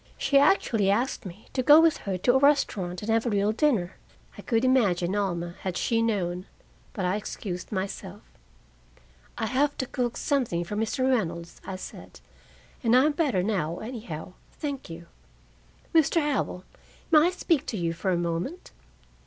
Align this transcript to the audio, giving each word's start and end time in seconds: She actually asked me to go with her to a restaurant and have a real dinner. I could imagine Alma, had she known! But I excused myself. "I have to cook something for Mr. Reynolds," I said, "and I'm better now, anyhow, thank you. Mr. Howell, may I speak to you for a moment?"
She 0.17 0.39
actually 0.39 0.89
asked 0.89 1.27
me 1.27 1.45
to 1.53 1.61
go 1.61 1.79
with 1.79 1.97
her 2.09 2.17
to 2.17 2.33
a 2.33 2.39
restaurant 2.39 3.03
and 3.03 3.11
have 3.11 3.27
a 3.27 3.29
real 3.29 3.51
dinner. 3.51 3.97
I 4.35 4.41
could 4.41 4.65
imagine 4.65 5.15
Alma, 5.15 5.53
had 5.59 5.77
she 5.77 6.01
known! 6.01 6.47
But 6.93 7.05
I 7.05 7.17
excused 7.17 7.71
myself. 7.71 8.23
"I 9.37 9.45
have 9.45 9.77
to 9.77 9.85
cook 9.85 10.17
something 10.17 10.63
for 10.63 10.75
Mr. 10.75 11.07
Reynolds," 11.07 11.61
I 11.67 11.75
said, 11.75 12.19
"and 12.83 12.95
I'm 12.95 13.11
better 13.11 13.43
now, 13.43 13.77
anyhow, 13.77 14.33
thank 14.53 14.89
you. 14.89 15.05
Mr. 15.93 16.19
Howell, 16.19 16.63
may 17.11 17.27
I 17.27 17.29
speak 17.29 17.67
to 17.67 17.77
you 17.77 17.93
for 17.93 18.09
a 18.09 18.17
moment?" 18.17 18.71